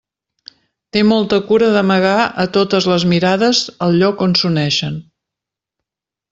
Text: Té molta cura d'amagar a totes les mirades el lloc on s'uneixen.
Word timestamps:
Té 0.95 1.03
molta 1.09 1.39
cura 1.49 1.67
d'amagar 1.75 2.15
a 2.45 2.47
totes 2.57 2.89
les 2.93 3.07
mirades 3.13 3.63
el 3.89 4.01
lloc 4.01 4.27
on 4.29 4.37
s'uneixen. 4.43 5.01